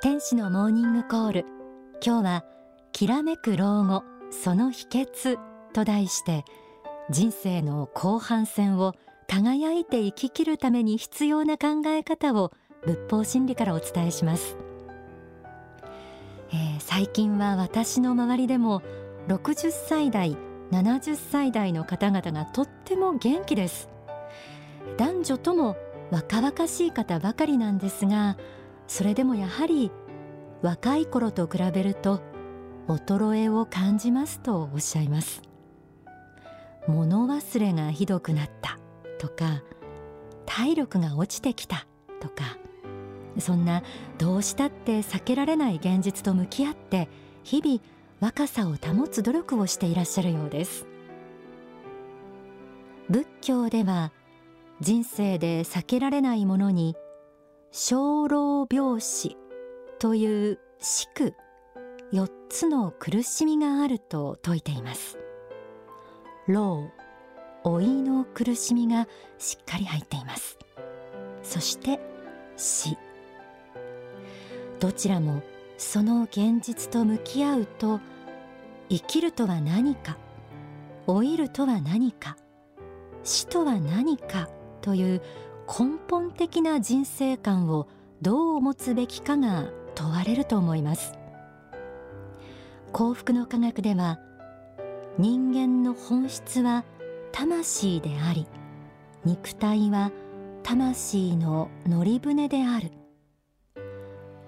[0.00, 1.46] 天使のモーニングコール。
[2.06, 2.44] 今日は
[2.92, 5.40] きらめく老後その秘訣
[5.72, 6.44] と題して
[7.10, 8.94] 人生の後半戦を
[9.26, 12.52] 輝いて生き切るために必要な考え方を
[12.86, 14.56] 仏法真理からお伝えします、
[16.52, 18.82] えー、最近は私の周りでも
[19.26, 20.36] 60歳代
[20.70, 23.88] 70歳代の方々がとっても元気です。
[24.96, 25.76] 男女とも
[26.12, 28.36] 若々しい方ばかりなんですが
[28.88, 29.92] それでもやはり
[30.62, 32.20] 若い頃と比べると
[32.88, 35.42] 衰えを感じますとおっしゃいます。
[36.88, 38.78] 物忘れがひどくなった
[39.18, 39.62] とか
[40.46, 41.86] 体力が落ちてきた
[42.18, 42.56] とか
[43.38, 43.82] そんな
[44.16, 47.10] どうしたって避けられない現実と向き合って
[47.44, 47.80] 日々
[48.20, 50.86] 若さを保つ努力をしていらっしゃるようです。
[53.10, 54.12] 仏教では
[54.80, 56.96] 人生で避けられないものに
[57.70, 59.36] 生老病死
[59.98, 61.34] という死苦
[62.12, 65.18] 4つの苦しみがあると説いています。
[66.46, 66.90] 老
[67.64, 69.06] 老いの苦しみが
[69.38, 70.58] しっかり入っています。
[71.42, 72.00] そして
[72.56, 72.96] 死。
[74.80, 75.42] どちらも
[75.76, 78.00] その現実と向き合うと
[78.88, 80.16] 生きるとは何か
[81.06, 82.38] 老いるとは何か
[83.24, 84.48] 死とは何か
[84.80, 85.22] という
[85.68, 87.88] 根本的な人生観を
[88.22, 91.12] どう持つべきかが問われると思います。
[92.92, 94.18] 幸福の科学では
[95.18, 96.84] 人間の本質は
[97.32, 98.46] 魂であり
[99.26, 100.10] 肉体は
[100.62, 102.90] 魂の乗り船である。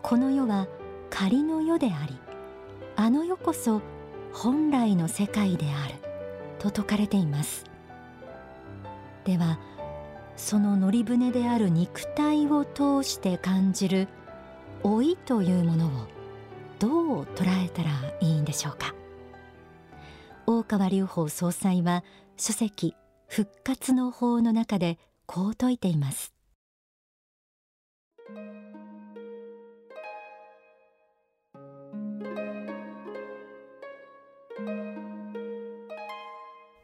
[0.03, 0.69] この世は
[1.11, 2.19] 仮の世であり
[2.97, 3.83] あの世こそ
[4.33, 5.95] 本来の世界である
[6.59, 7.67] と説かれています。
[9.25, 9.59] では
[10.41, 14.09] その乗り船である肉体を通して感じる
[14.83, 15.91] 老いというものを
[16.81, 17.91] どう捉えたら
[18.21, 18.93] いいんでしょうか？
[20.47, 22.03] 大川隆法総裁は
[22.37, 22.97] 書籍
[23.29, 26.34] 復活の法の中でこう説いています。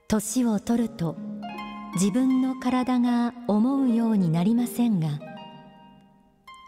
[0.06, 1.16] 年を取ると
[1.96, 5.18] 自分の体が思うようになりませんが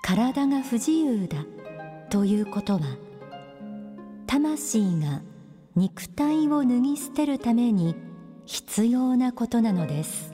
[0.03, 1.45] 体が不自由だ
[2.09, 2.81] ということは
[4.27, 5.21] 魂が
[5.77, 7.95] 肉体を脱ぎ捨てるために
[8.47, 10.33] 必要なことなのです。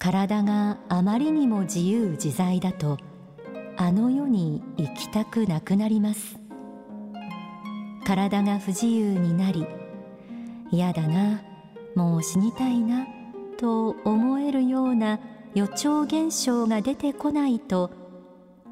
[0.00, 2.98] 体があまりにも自由自在だと
[3.76, 6.40] あの世に行きたくなくなります。
[8.04, 9.64] 体が不自由になり
[10.72, 11.53] 嫌だな。
[11.94, 13.06] もう死にたいな
[13.56, 15.20] と思えるような
[15.54, 17.90] 予兆現象が出てこないと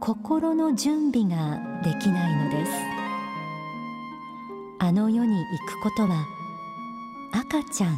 [0.01, 2.73] 心の準備ができないのです。
[4.81, 6.27] あの世に行くことは
[7.33, 7.97] 赤ちゃん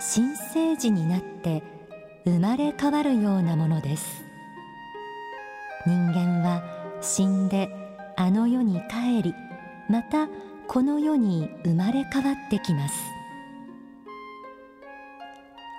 [0.00, 1.62] 新生児になって
[2.24, 4.24] 生まれ変わるようなものです。
[5.86, 6.62] 人間は
[7.02, 7.68] 死んで
[8.16, 9.34] あの世に帰り
[9.90, 10.28] また
[10.66, 13.15] この世に生まれ変わってきます。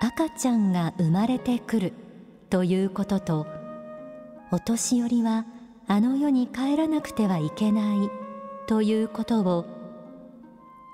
[0.00, 1.92] 赤ちゃんが生まれてくる
[2.50, 3.46] ということと
[4.52, 5.44] お年寄りは
[5.88, 8.10] あの世に帰らなくてはいけない
[8.68, 9.66] ということを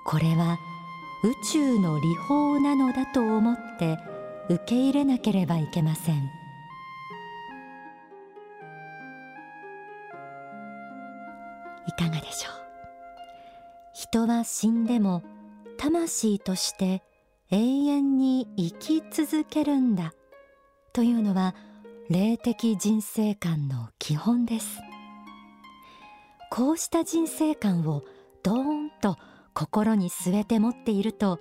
[0.05, 0.57] これは
[1.23, 3.97] 宇宙の理法なのだと思って
[4.49, 6.15] 受け入れなければいけません。
[11.87, 12.53] いかがでしょう。
[13.93, 15.23] 人は死んでも
[15.77, 17.03] 魂として
[17.55, 20.13] 永遠に生き続けるんだ。
[20.91, 21.55] というのは
[22.09, 24.81] 霊的人生観の基本です。
[26.51, 28.03] こうした人生観を
[28.43, 29.15] ドーンと
[29.53, 31.39] 心に据えて持っていると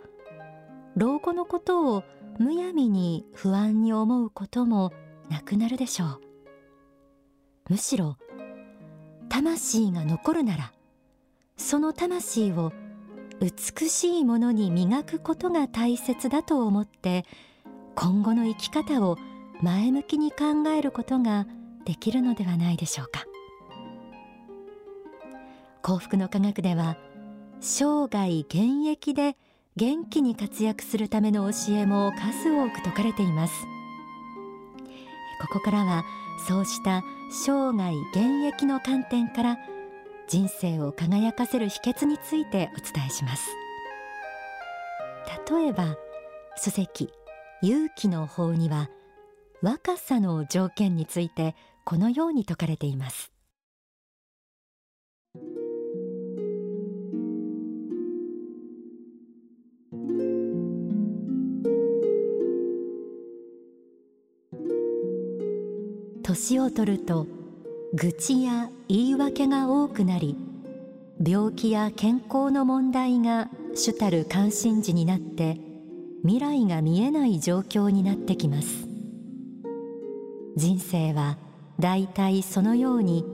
[0.95, 2.05] 老後のことを
[2.39, 4.93] むやみに不安に思うことも
[5.29, 6.21] なくなるでしょう。
[7.71, 8.19] むしろ
[9.29, 10.73] 魂が残るなら
[11.57, 12.73] その魂を
[13.41, 17.25] 美しいものに磨くことが大切だと思って
[17.95, 19.19] 今後の生き方を
[19.61, 21.47] 前向きに考えることが
[21.85, 23.25] できるのではないでしょうか。
[25.83, 26.97] 幸福の科学では
[27.61, 29.37] 生涯現役で
[29.77, 33.55] 元気に活躍するための教えも数多く説かれています。
[35.41, 36.05] ここからは
[36.49, 39.59] そうした生涯現役の観点から
[40.29, 43.51] 人生を輝かせる秘訣についてお伝えします。
[45.51, 45.97] 例えば
[46.57, 47.11] 書籍
[47.63, 48.89] 勇気の法には
[49.63, 51.55] 若さの条件について
[51.85, 53.31] このように説かれています。
[66.23, 67.27] 年を取ると
[67.97, 70.37] 愚痴や言い訳が多くなり
[71.25, 75.59] 病気や健康の問題が主たる関心事になって
[76.23, 78.89] 未来が見えない状況になってきます。
[80.57, 81.39] 人生は
[81.79, 83.25] だいたいそのように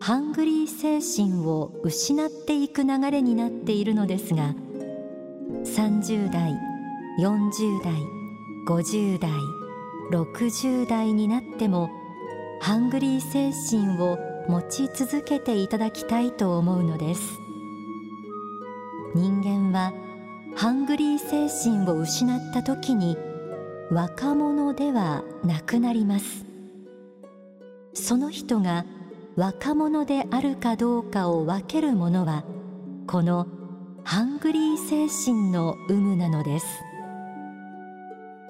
[0.00, 4.54] ハングリー精神を失っていく流れになっているのですが
[5.64, 6.52] 30代
[7.20, 7.94] 40代
[8.68, 9.30] 50代
[10.10, 12.03] 60代になっても
[12.64, 14.18] ハングリー精神を
[14.48, 17.20] 持ち続けていただきたいと思うのです。
[19.14, 19.92] 人間は
[20.56, 23.18] ハングリー精神を失った時に
[23.90, 26.46] 若者ではなくなります。
[27.92, 28.86] その人が
[29.36, 32.44] 若者であるかどうかを分けるものは
[33.06, 33.46] この
[34.04, 36.66] ハングリー精神の有無なのです。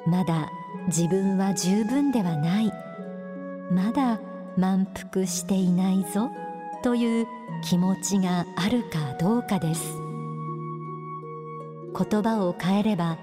[0.07, 0.53] まだ
[0.87, 2.84] 自分は十分ではない。
[3.75, 4.21] まだ
[4.57, 6.31] 満腹していないぞ
[6.85, 7.27] という
[7.65, 9.83] 気持ちがあるかどうかです。
[11.97, 13.19] 言葉を変えれば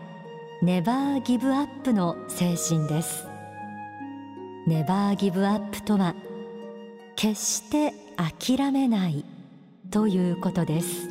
[0.61, 3.25] ネバーギブアップの精神です。
[4.67, 6.15] ネバーギブアップとは
[7.15, 9.23] 決して諦めない
[9.89, 11.07] ということです。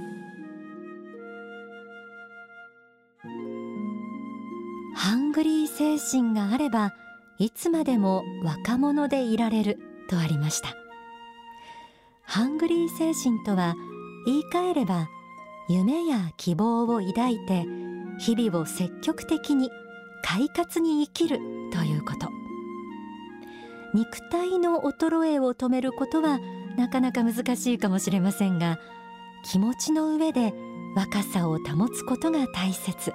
[4.94, 6.92] ハングリー精神があれば
[7.40, 9.78] いつまでも若者でいられる
[10.10, 10.74] とありました。
[12.22, 13.74] ハングリー精神とは
[14.26, 15.08] 言い換えれば
[15.68, 17.64] 夢や希望を抱いて
[18.18, 19.70] 日々を積極的に
[20.22, 21.38] 快活に生きる
[21.72, 22.28] ということ。
[23.94, 26.38] 肉体の衰えを止めることは
[26.76, 28.78] なかなか難しいかもしれませんが
[29.44, 30.52] 気持ちの上で
[30.94, 33.12] 若さを保つことが大切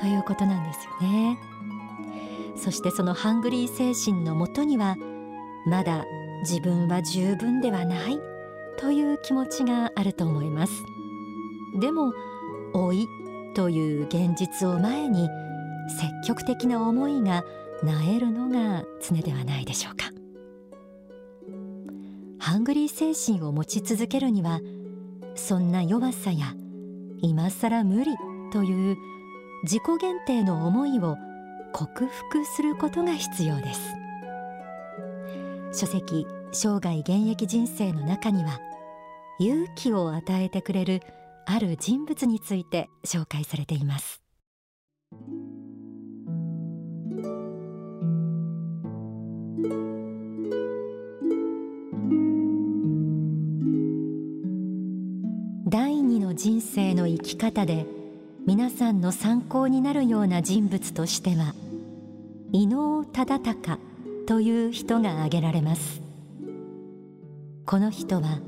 [0.00, 1.55] ということなんですよね。
[2.56, 4.96] そしてそのハングリー精神のもとには
[5.66, 6.04] まだ
[6.42, 8.20] 自分は十分ではない
[8.78, 10.72] という気持ちがあると思います。
[11.80, 12.12] でも
[12.74, 13.06] 老い
[13.54, 15.28] という現実を前に
[15.88, 17.44] 積極的な思いが
[17.82, 20.10] なえるのが常ではないでしょうか。
[22.38, 24.60] ハングリー精神を持ち続けるには
[25.34, 26.54] そんな弱さや
[27.20, 28.14] 今更無理
[28.52, 28.96] という
[29.64, 31.16] 自己限定の思いを
[31.76, 33.80] 克服することが必要です。
[35.78, 38.60] 書籍生涯現役人生の中には
[39.38, 41.02] 勇気を与えてくれる
[41.44, 44.22] ある人物について紹介されています。
[55.68, 57.84] 第二の人生の生き方で
[58.46, 61.52] 皆さんの参考になるような人物としては
[62.56, 63.78] 伊能忠敬
[64.26, 66.00] という人が挙げられます。
[67.66, 68.40] この人は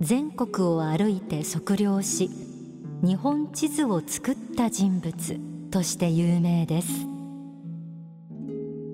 [0.00, 2.30] 全国を歩いて測量し
[3.00, 5.38] 日本地図を作った人物
[5.70, 6.88] として有名です。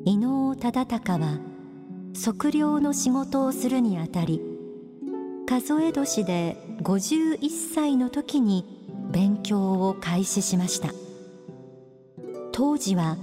[0.04, 1.38] 伊能忠敬は
[2.22, 4.42] 測量の仕事をするにあたり
[5.48, 7.38] 数え年で51
[7.74, 8.66] 歳の時に
[9.10, 10.90] 勉強を開始しました。
[12.52, 13.16] 当時は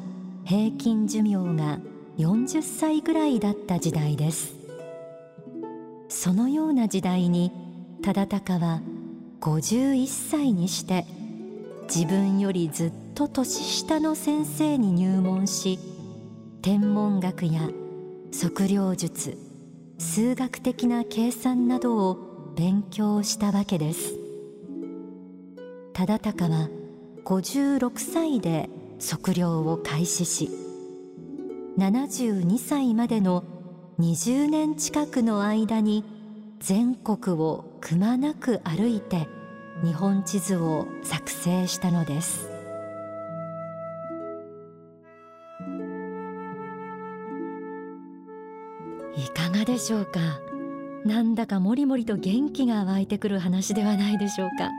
[0.44, 1.80] 平均寿命が
[2.18, 4.56] 40歳ぐらいだった時代です。
[6.10, 7.52] そのような時代に
[8.02, 8.82] 忠敬は
[9.40, 11.06] 51歳にして
[11.84, 15.80] 自分よりずっと年下の先生に入門し
[16.62, 17.62] 天文学や
[18.38, 19.38] 測量術
[19.98, 24.16] 数学的な計算などを勉強したわけです。
[25.94, 26.70] 忠敬は
[27.24, 28.70] 56歳で
[29.01, 30.50] 測量を開始し
[31.77, 33.43] 72歳までの
[34.00, 36.05] 20年近くの間に
[36.60, 39.27] 全国をくまなく歩いて
[39.84, 42.51] 日本地図を作成したのです。
[49.17, 50.20] いかがでしょうか？
[51.05, 54.70] なんだかもりもりと元気が湧いてくる話ではないでしょうか。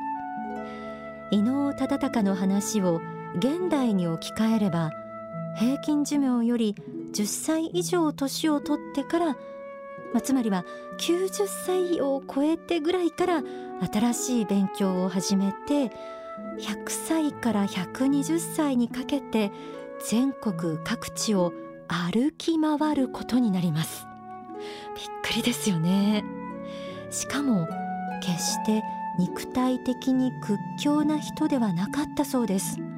[1.32, 3.00] 伊能忠敬の話を
[3.36, 4.90] 現代に置き換えれば
[5.56, 6.74] 平均寿命より
[7.12, 9.36] 10歳以上年を取ってから
[10.12, 10.64] まあ、つまりは
[10.98, 13.42] 90歳を超えてぐらいから
[13.92, 15.90] 新しい勉強を始めて
[16.60, 19.50] 100歳から120歳にかけて
[20.06, 21.52] 全国各地を
[21.88, 24.06] 歩き回ることになります。
[24.94, 26.24] びっくりですよね。
[27.10, 27.66] しかも
[28.22, 28.82] 決して
[29.18, 32.91] 肉体的に屈強な人ではなかったそうです。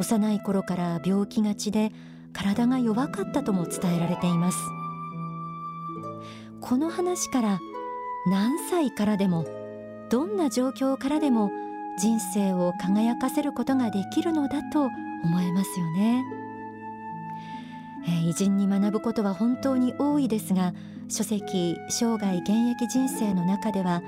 [0.00, 1.92] 幼い頃から病気がちで
[2.32, 4.58] 体が弱かったとも伝えられています。
[6.60, 7.60] この話から
[8.26, 9.46] 何歳からでも
[10.10, 11.50] どんな状況からでも
[11.98, 14.84] 人生を輝かせることができるのだと
[15.24, 16.24] 思えますよね、
[18.06, 20.74] えー、偉人に学ぶことは本当に多いですが
[21.08, 24.02] 書籍生涯現役人生の中では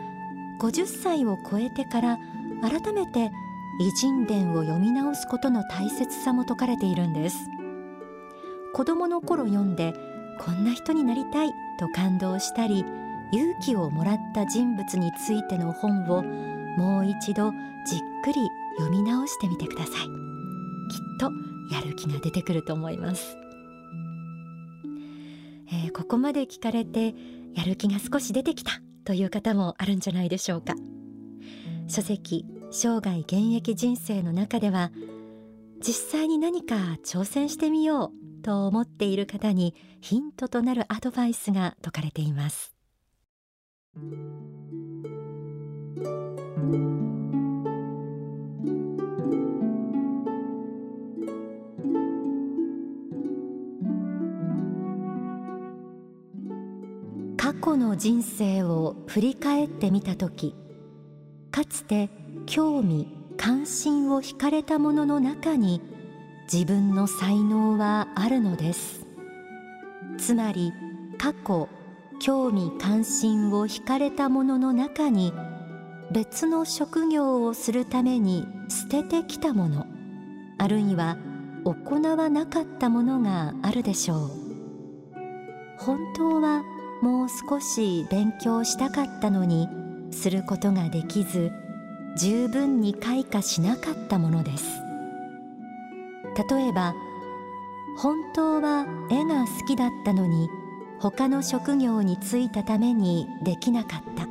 [0.61, 2.19] 50歳を超えてから
[2.63, 3.33] 改めて
[3.81, 7.39] 偉人伝を読み直すことの大切さも説かれているんです。
[8.75, 9.95] 子供の頃読んで
[10.39, 12.85] こんな人になりたいと感動したり
[13.33, 17.53] 勇気をもらった人物についての本をもう一度
[17.87, 18.35] じっくり
[18.77, 19.95] 読み直してみてください。
[19.95, 20.07] きっ
[21.19, 21.31] と
[21.75, 23.37] やる気が出てくると思います、
[25.73, 27.15] えー、ここまで聞かれて
[27.55, 28.73] やる気が少し出てきた
[29.05, 30.75] という方もあるんじゃないでしょうか。
[31.89, 34.93] 書籍生涯現役人生の中では
[35.81, 42.75] 実際に何か挑戦してみようと思っている方にヒントとなるアドバイスが説かれています。
[57.37, 60.55] 過去の人生を振り返ってみた時
[61.51, 62.09] かつて
[62.51, 65.81] 興味関心を惹かれたものの中に
[66.53, 69.07] 自分の才能はあるのです。
[70.19, 70.73] つまり
[71.17, 71.69] 過去
[72.19, 75.33] 興味関心を惹かれたものの中に
[76.11, 79.87] 別の職業をするために捨ててきたもの
[80.59, 81.19] あるいは
[81.65, 84.31] 行わなかったものがあるでしょう。
[85.79, 86.65] 本当は
[87.01, 89.69] もう少し勉強したかったのに
[90.11, 91.53] することができず
[92.19, 94.65] 十分に開花しなかったものです。
[96.49, 96.95] 例えば
[97.99, 100.49] 本当は絵が好きだったのに
[101.01, 104.29] 他の職業に就いたためにできなかった。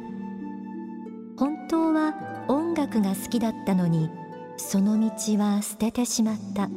[1.38, 2.14] 本当は
[2.48, 4.10] 音楽が好きだったのに
[4.58, 6.70] その道は捨ててしまった。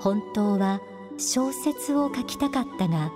[0.00, 0.80] 本当は
[1.18, 3.10] 小説を書きたかったが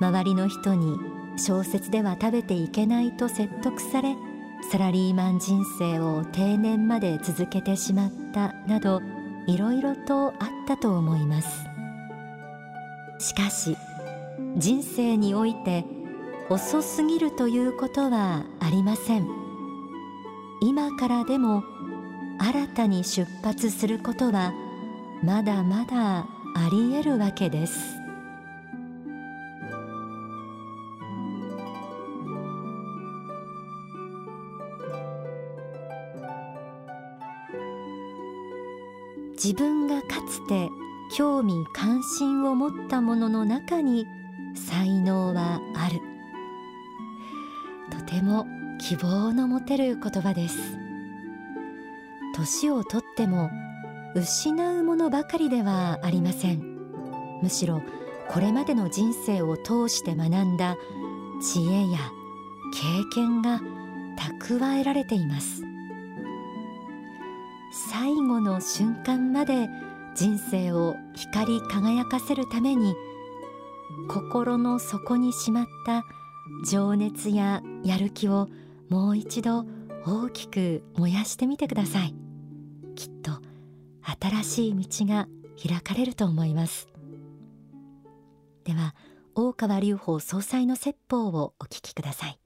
[0.00, 0.96] 周りの人に
[1.36, 4.16] 小説では食べていけないと説得され
[4.70, 9.00] サラリーマン人生を定年まで続けてしまったなど
[9.46, 10.34] いろいろとあっ
[10.66, 11.48] たと思います。
[13.18, 13.76] しかし
[14.56, 15.84] 人生において
[16.48, 19.28] 遅すぎるということはありません。
[20.62, 21.62] 今からでも
[22.38, 24.52] 新たに出発することは
[25.22, 27.99] まだまだあり得るわけです。
[39.42, 40.68] 自分がかつて
[41.16, 44.06] 興味関心を持ったものの中に
[44.54, 46.00] 才能はある。
[47.90, 48.46] とても
[48.78, 50.76] 希望の持てる言葉です。
[52.34, 53.50] 年をとっても
[54.14, 56.60] 失うものばかりではありません。
[57.42, 57.82] むしろ
[58.28, 60.76] これまでの人生を通して学んだ
[61.42, 61.98] 知恵や
[62.74, 63.62] 経験が
[64.18, 65.69] 蓄えられています。
[68.12, 69.68] 最後の瞬間まで
[70.16, 72.96] 人生を光り輝かせるために
[74.08, 76.02] 心の底にしまった
[76.68, 78.48] 情熱ややる気を
[78.88, 79.64] もう一度
[80.04, 82.16] 大きく燃やしてみてください。
[82.96, 83.30] きっと
[84.20, 85.28] 新しい道が
[85.64, 86.88] 開かれると思います。
[88.64, 88.96] では
[89.36, 92.40] 大川隆法総裁の説法をお聞きください。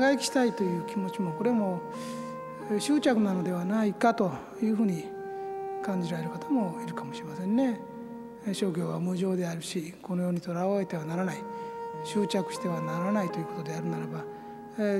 [0.00, 1.80] 長生きしたいという気持ちもこれも
[2.78, 5.04] 執着なのではないかというふうに
[5.82, 7.80] 感じられる方もいるかもしれませんね。
[8.52, 11.38] 諸行は無常であるしこの世にとらわれてはならない。
[12.04, 14.24] 執着してはならないということであるならば、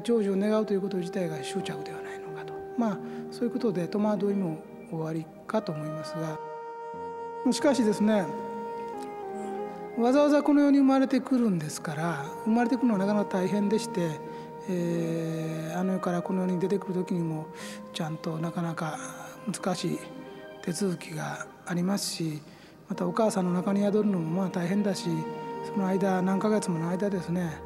[0.03, 2.53] 長寿を願うということ自体が執着ではないのかと。
[2.77, 2.99] まあ
[3.31, 4.59] そういうことで戸惑いも
[4.91, 6.39] 終わりかと思いますが。
[7.53, 8.27] しかしですね
[9.97, 14.21] わざわざこの世に生まれてくるんですから生まれてくるのはなかなか大変でして
[14.69, 17.47] えー、あの世からこの世に出てくる時にも
[17.93, 18.99] ちゃんとなかなか
[19.47, 19.99] 難しい
[20.63, 22.43] 手続きがありますし
[22.89, 25.09] またお母さんの中に宿るのもまあ大変だし
[25.65, 27.61] その間何ヶ月もの間ですね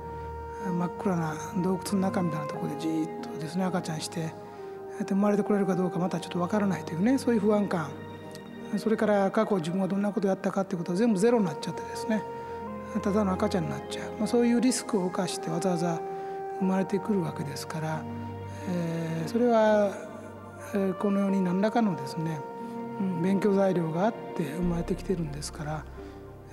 [0.64, 4.32] 真っ暗な洞窟の中みたいなところでじっとですね赤ちゃんして
[5.09, 7.90] 生まれてくれるかどうかまたちょっとわからないというねそういう不安感。
[8.78, 12.23] それから過去自分がどんなことをやったかっていうことは全部ゼロになっちゃってですね
[13.02, 16.00] ただの赤ちゃんになっちゃう、まあ、そういうリスクを冒してわざわざ
[16.62, 18.04] 生まれてくるわけですから、
[18.69, 19.92] えー、それは、
[20.75, 22.40] えー、このように何らかのですね、
[23.00, 25.85] うん、勉強材料があって生まれてきてるんですから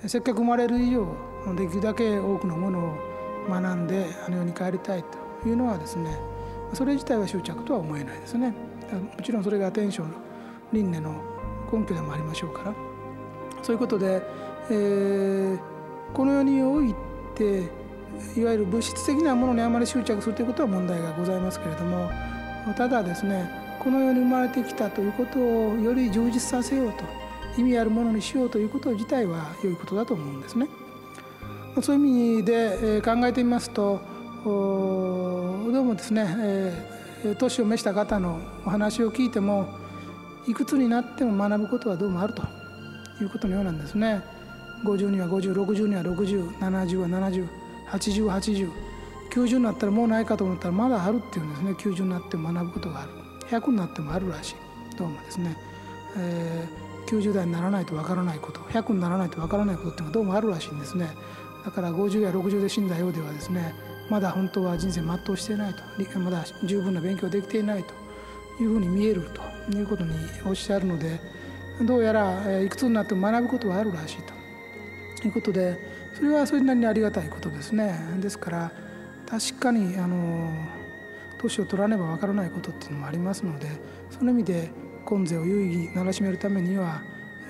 [0.06, 1.06] せっかく生まれる以上
[1.54, 2.96] できるだけ多くのものを
[3.48, 5.04] 学んであの世に帰りたい
[5.42, 6.18] というのはですね
[6.72, 8.54] それ自体は執着とは思えないですね。
[8.92, 10.04] もちろんそれが天正
[10.72, 11.20] 輪廻の
[11.72, 12.74] 根拠でもありましょうから。
[13.62, 14.22] そういうことで、
[14.70, 15.58] えー、
[16.14, 16.94] この世におい
[17.34, 17.68] て
[18.36, 22.10] いわゆる物質的なものにあまり執着するということは問題がございますけれども
[22.76, 23.50] ただですね
[23.80, 27.04] この世に生まれてきたということをより充実させようと
[27.58, 30.68] 意味あるものにしようということ自体は良いことだと思うんですね。
[31.82, 34.00] そういう意味で考えてみますと
[34.44, 36.74] どうもですね
[37.38, 39.68] 年を召した方のお話を聞いても
[40.48, 42.42] いくつになっても学ぶことはどうもあると
[43.22, 44.22] いうことのようなんですね。
[44.84, 47.59] 50には5060には6070は70
[47.92, 51.72] 808090になったらもうないかと思ったらまだあるっていうんですね。
[51.72, 53.10] 90になっても学ぶことがある。
[53.50, 54.96] 100になってもあるらしい。
[54.96, 55.56] どうもですね、
[56.16, 58.60] えー、90代にならないとわからないこと。
[58.60, 61.08] 100にならないとわからないことっていうのがどうもあるらしいんですね。
[61.64, 63.74] だから50や60で死んだようではですね
[64.08, 66.18] まだ本当は人生全うしていないと。
[66.18, 67.94] まだ十分な勉強できていないと。
[68.60, 69.50] いうふうに見えると。
[69.76, 70.12] いうことに
[70.44, 71.20] おっしゃるので
[71.82, 74.34] どうやらいくつになっても学ぶことはあるらしいと。
[75.26, 75.78] いうことで
[76.20, 78.72] それはそれなりにありがたいことですねですから
[79.26, 80.52] 確かにあの
[81.40, 83.68] 年を取らねばわからないことっていうのもありますので
[84.10, 84.70] その意味で
[85.06, 87.00] 今世を有意義ならしめるためには、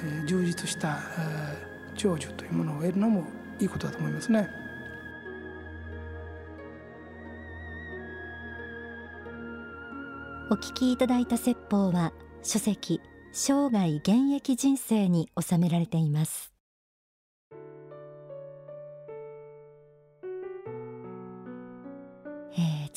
[0.04, 3.24] えー、充実した、えー、長寿というものを得るのも
[3.58, 4.48] いいことだと思いますね。
[10.52, 13.00] お聞きいただいた説法は書籍
[13.32, 16.49] 生涯現役人生に収められています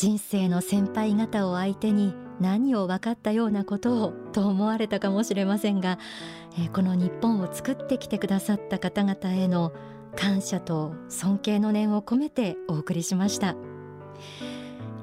[0.04, 5.98] 人生の先輩方を相手に何を分かったようなことをと思われたかもしれませんが、
[6.58, 9.72] えー、この日本を作ってきてくださった方々への
[10.18, 13.56] 感謝と尊敬の念を込めてお送りしました。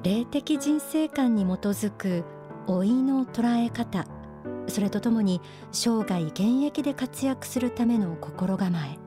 [0.03, 2.23] 霊的人生観に基づく
[2.67, 4.05] 老いの捉え方
[4.67, 8.99] それとともに生涯現役で活躍するための心構え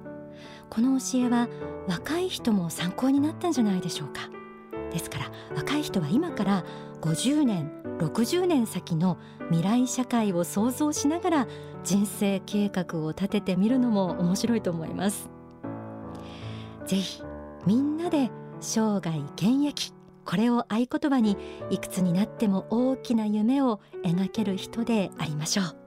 [0.70, 1.48] この教えは
[1.87, 4.43] 若い人も参考になったんじゃないでしょうか。
[4.94, 6.64] ですから若い人は今から
[7.00, 9.18] 50年60年先の
[9.50, 11.48] 未来社会を想像しながら
[11.83, 15.28] 人生計画を立ててみるのも面白いと思います。
[16.87, 17.22] ぜひ
[17.66, 18.30] みんなで
[18.61, 19.92] 生涯現役
[20.24, 21.37] これを合言葉に
[21.70, 25.84] いくつになっても大きな夢を描ける人でありましょう。